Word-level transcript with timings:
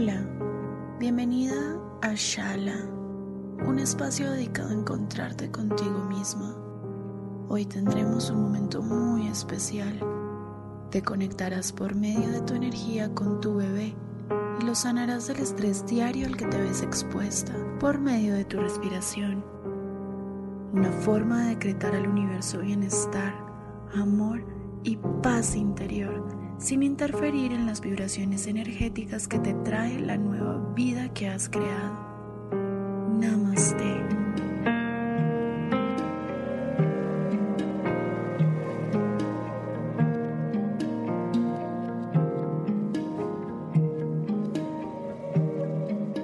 Hola, 0.00 0.24
bienvenida 1.00 1.56
a 2.02 2.12
Shala, 2.14 2.88
un 3.66 3.80
espacio 3.80 4.30
dedicado 4.30 4.68
a 4.68 4.74
encontrarte 4.74 5.50
contigo 5.50 5.98
misma. 6.08 6.54
Hoy 7.48 7.66
tendremos 7.66 8.30
un 8.30 8.42
momento 8.42 8.80
muy 8.80 9.26
especial. 9.26 9.98
Te 10.92 11.02
conectarás 11.02 11.72
por 11.72 11.96
medio 11.96 12.30
de 12.30 12.42
tu 12.42 12.54
energía 12.54 13.12
con 13.12 13.40
tu 13.40 13.56
bebé 13.56 13.96
y 14.60 14.64
lo 14.64 14.76
sanarás 14.76 15.26
del 15.26 15.40
estrés 15.40 15.84
diario 15.84 16.28
al 16.28 16.36
que 16.36 16.46
te 16.46 16.60
ves 16.60 16.80
expuesta 16.80 17.52
por 17.80 17.98
medio 17.98 18.34
de 18.34 18.44
tu 18.44 18.60
respiración. 18.60 19.44
Una 20.74 20.92
forma 20.92 21.42
de 21.42 21.48
decretar 21.56 21.96
al 21.96 22.06
universo 22.06 22.60
bienestar, 22.60 23.34
amor 23.96 24.44
y 24.84 24.96
paz 25.24 25.56
interior 25.56 26.47
sin 26.58 26.82
interferir 26.82 27.52
en 27.52 27.66
las 27.66 27.80
vibraciones 27.80 28.46
energéticas 28.46 29.28
que 29.28 29.38
te 29.38 29.54
trae 29.54 29.98
la 30.00 30.16
nueva 30.16 30.72
vida 30.74 31.08
que 31.14 31.28
has 31.28 31.48
creado. 31.48 31.96
Namaste. 33.18 34.04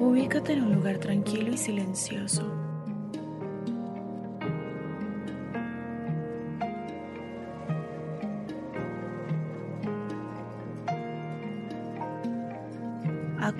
Ubícate 0.00 0.54
en 0.54 0.64
un 0.64 0.74
lugar 0.74 0.98
tranquilo 0.98 1.52
y 1.52 1.56
silencioso. 1.56 2.63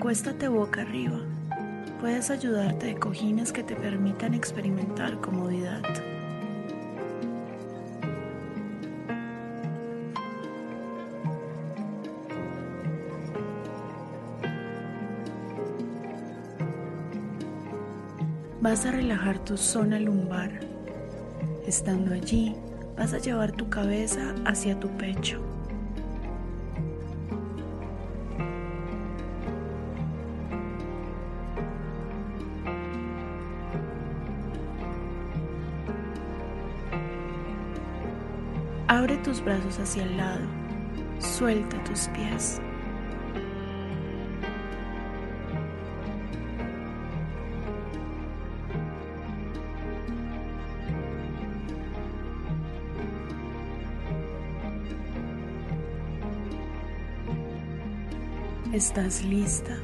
Acuéstate 0.05 0.47
boca 0.49 0.81
arriba. 0.81 1.17
Puedes 1.99 2.29
ayudarte 2.29 2.85
de 2.85 2.95
cojines 2.95 3.51
que 3.51 3.63
te 3.63 3.75
permitan 3.75 4.35
experimentar 4.35 5.19
comodidad. 5.19 5.81
Vas 18.61 18.85
a 18.85 18.91
relajar 18.91 19.39
tu 19.39 19.57
zona 19.57 19.99
lumbar. 19.99 20.51
Estando 21.65 22.13
allí, 22.13 22.55
vas 22.95 23.11
a 23.15 23.17
llevar 23.17 23.53
tu 23.53 23.71
cabeza 23.71 24.35
hacia 24.45 24.79
tu 24.79 24.87
pecho. 24.97 25.54
Abre 38.87 39.17
tus 39.17 39.43
brazos 39.43 39.79
hacia 39.79 40.03
el 40.03 40.15
lado. 40.15 40.45
Suelta 41.19 41.83
tus 41.85 42.07
pies. 42.09 42.61
¿Estás 58.71 59.23
lista? 59.23 59.75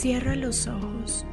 Cierra 0.00 0.34
los 0.34 0.66
ojos. 0.66 1.26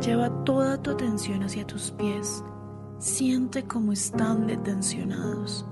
Lleva 0.00 0.30
toda 0.44 0.80
tu 0.80 0.92
atención 0.92 1.42
hacia 1.42 1.66
tus 1.66 1.90
pies. 1.90 2.42
Siente 2.96 3.64
cómo 3.64 3.92
están 3.92 4.46
detencionados. 4.46 5.66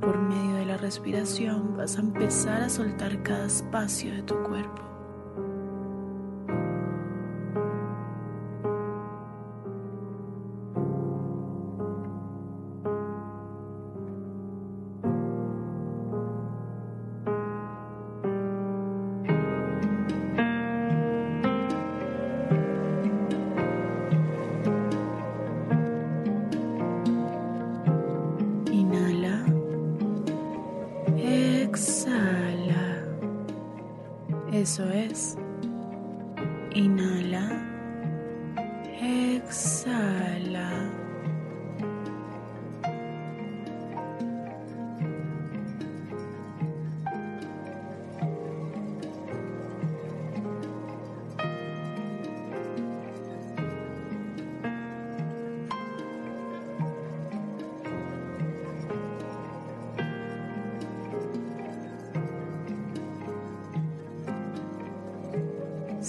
Por 0.00 0.16
medio 0.16 0.54
de 0.58 0.64
la 0.64 0.76
respiración 0.76 1.76
vas 1.76 1.96
a 1.96 2.02
empezar 2.02 2.62
a 2.62 2.68
soltar 2.68 3.20
cada 3.24 3.46
espacio 3.46 4.14
de 4.14 4.22
tu 4.22 4.40
cuerpo. 4.44 4.95
Eso 34.76 34.90
es. 34.90 35.38
Inhala. 36.74 37.05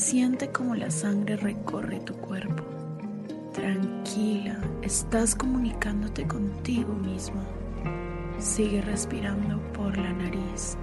Siente 0.09 0.49
como 0.53 0.73
la 0.73 0.89
sangre 0.89 1.35
recorre 1.35 1.99
tu 1.99 2.13
cuerpo. 2.13 2.63
Tranquila, 3.51 4.57
estás 4.81 5.35
comunicándote 5.35 6.25
contigo 6.25 6.93
misma. 6.93 7.43
Sigue 8.39 8.81
respirando 8.83 9.59
por 9.73 9.97
la 9.97 10.13
nariz. 10.13 10.77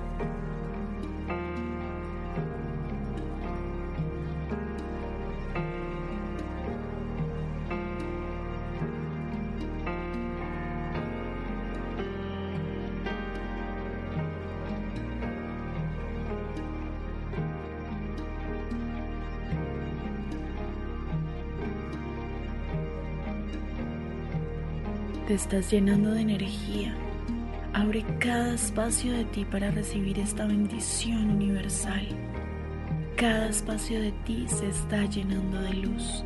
Te 25.27 25.33
estás 25.33 25.71
llenando 25.71 26.11
de 26.11 26.21
energía. 26.21 26.95
Abre 27.73 28.05
cada 28.19 28.53
espacio 28.53 29.11
de 29.11 29.25
ti 29.25 29.47
para 29.47 29.71
recibir 29.71 30.19
esta 30.19 30.47
bendición 30.47 31.31
universal. 31.31 32.07
Cada 33.17 33.49
espacio 33.49 34.03
de 34.03 34.13
ti 34.27 34.45
se 34.49 34.69
está 34.69 35.07
llenando 35.07 35.63
de 35.63 35.73
luz. 35.73 36.23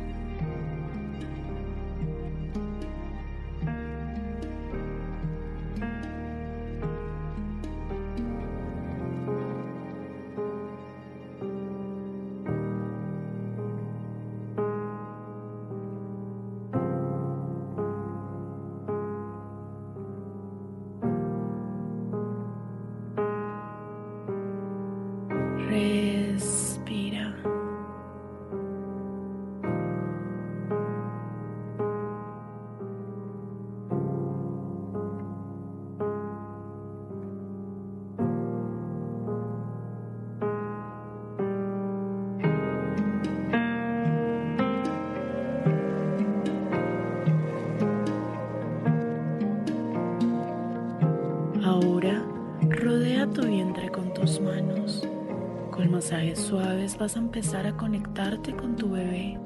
Suaves 56.35 56.97
vas 56.97 57.15
a 57.15 57.19
empezar 57.19 57.65
a 57.65 57.75
conectarte 57.75 58.53
con 58.53 58.75
tu 58.75 58.91
bebé. 58.91 59.39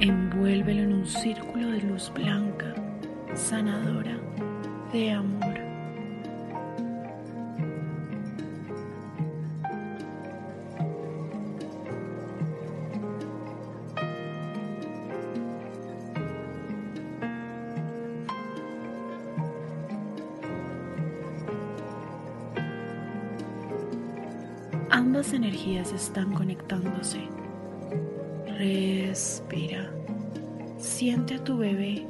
Envuélvelo 0.00 0.82
en 0.82 0.92
un 0.94 1.06
círculo 1.06 1.68
de 1.68 1.82
luz 1.82 2.12
blanca, 2.14 2.74
sanadora, 3.34 4.18
de 4.92 5.12
amor. 5.12 5.51
Están 26.12 26.34
conectándose. 26.34 27.20
Respira. 28.58 29.90
Siente 30.76 31.36
a 31.36 31.42
tu 31.42 31.56
bebé. 31.56 32.06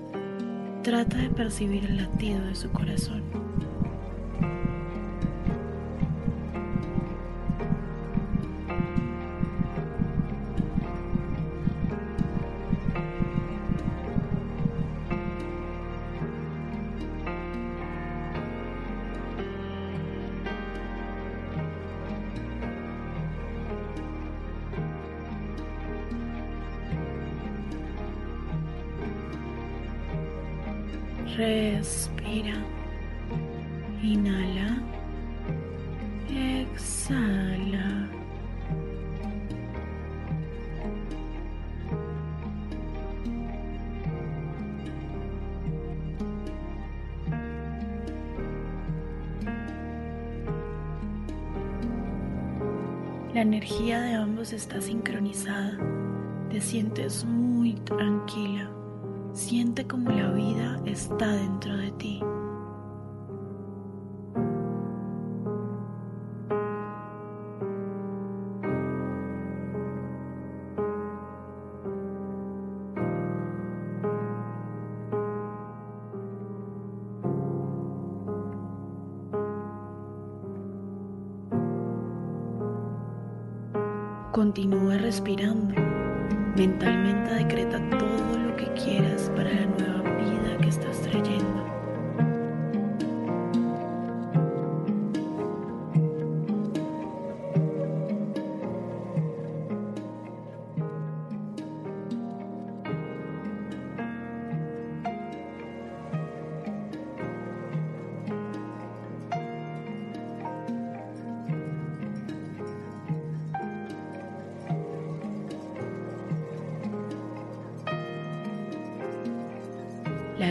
Trata 0.83 1.19
de 1.19 1.29
percibir 1.29 1.85
el 1.85 1.99
latido 1.99 2.45
de 2.45 2.57
su 2.57 2.69
corazón. 2.73 3.42
Respira. 31.37 32.52
Inhala. 34.02 34.82
Exhala. 36.29 38.08
La 53.32 53.40
energía 53.40 54.02
de 54.02 54.14
ambos 54.14 54.52
está 54.52 54.82
sincronizada. 54.82 55.79
Te 56.50 56.61
sientes 56.61 57.25
muy 57.25 57.73
tranquila. 57.76 58.81
Siente 59.32 59.87
como 59.87 60.11
la 60.11 60.31
vida 60.32 60.79
está 60.84 61.26
dentro 61.32 61.75
de 61.75 61.90
ti. 61.93 62.20
Continúa 84.31 84.99
respirando. 84.99 85.75
Mentalmente 86.57 87.35
decreta 87.35 87.81
todo 87.99 88.39
lo 88.39 88.55
que 88.57 88.67
quieras 88.75 89.31
para 89.35 89.51
la 89.51 89.65
nueva 89.65 90.03
vida 90.19 90.59
que 90.61 90.69
estás 90.69 91.01
trayendo. 91.01 91.81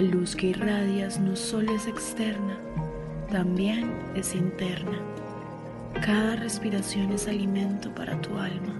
La 0.01 0.07
luz 0.07 0.35
que 0.35 0.47
irradias 0.47 1.19
no 1.19 1.35
solo 1.35 1.75
es 1.75 1.85
externa, 1.85 2.57
también 3.29 3.93
es 4.15 4.33
interna. 4.33 4.99
Cada 6.03 6.37
respiración 6.37 7.11
es 7.11 7.27
alimento 7.27 7.93
para 7.93 8.19
tu 8.19 8.35
alma. 8.35 8.73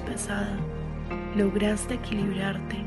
Pesada. 0.00 0.56
Lograste 1.36 1.94
equilibrarte. 1.94 2.84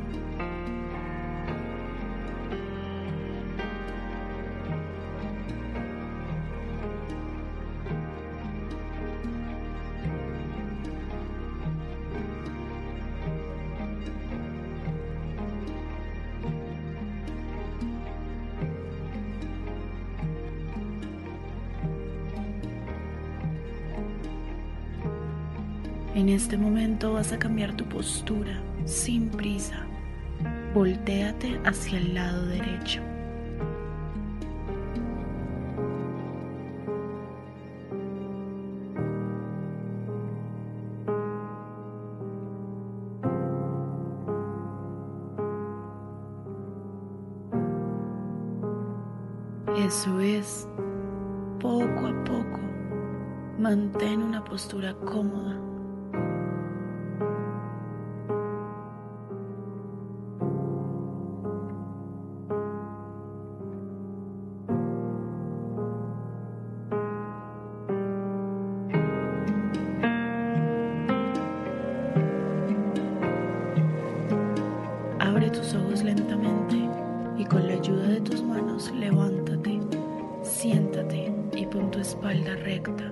En 26.16 26.30
este 26.30 26.58
momento 26.58 27.12
vas 27.12 27.34
a 27.34 27.38
cambiar 27.38 27.76
tu 27.76 27.84
postura 27.84 28.62
sin 28.86 29.28
prisa. 29.28 29.86
Voltéate 30.74 31.60
hacia 31.66 31.98
el 31.98 32.14
lado 32.14 32.46
derecho. 32.46 33.02
Eso 49.76 50.22
es, 50.22 50.66
poco 51.60 52.08
a 52.08 52.24
poco, 52.24 52.60
mantén 53.60 54.24
una 54.24 54.42
postura 54.46 54.96
cómoda. 55.06 55.75
Tus 75.56 75.74
ojos 75.74 76.04
lentamente 76.04 76.76
y 77.38 77.46
con 77.46 77.66
la 77.68 77.76
ayuda 77.76 78.08
de 78.08 78.22
tus 78.22 78.42
manos 78.42 78.92
levántate, 78.92 79.80
siéntate 80.44 81.34
y 81.56 81.66
pon 81.66 81.90
tu 81.92 82.00
espalda 82.00 82.56
recta. 82.58 83.12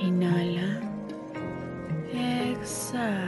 Inhala. 0.00 0.68
Exhala. 2.08 3.19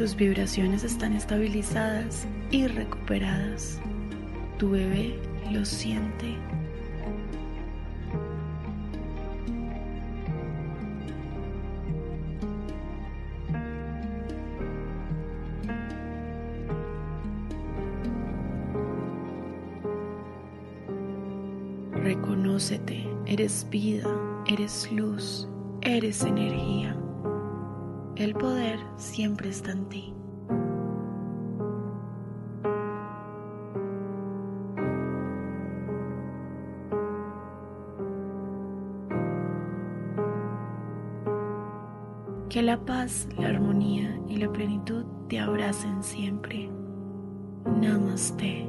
Tus 0.00 0.16
vibraciones 0.16 0.82
están 0.82 1.12
estabilizadas 1.12 2.26
y 2.50 2.66
recuperadas. 2.66 3.78
Tu 4.56 4.70
bebé 4.70 5.14
lo 5.50 5.62
siente. 5.62 6.38
Reconócete, 21.92 23.06
eres 23.26 23.66
vida, 23.68 24.08
eres 24.46 24.90
luz, 24.90 25.46
eres 25.82 26.22
energía. 26.22 26.96
El 28.20 28.34
poder 28.34 28.78
siempre 28.98 29.48
está 29.48 29.72
en 29.72 29.88
ti. 29.88 30.12
Que 42.50 42.60
la 42.60 42.84
paz, 42.84 43.26
la 43.38 43.48
armonía 43.48 44.20
y 44.28 44.36
la 44.36 44.52
plenitud 44.52 45.06
te 45.30 45.38
abracen 45.38 46.02
siempre. 46.02 46.70
Namaste. 47.64 48.68